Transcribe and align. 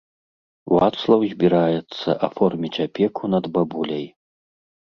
Вацлаў 0.75 1.21
збіраецца 1.33 2.09
аформіць 2.29 2.81
апеку 2.89 3.23
над 3.35 3.43
бабуляй. 3.59 4.07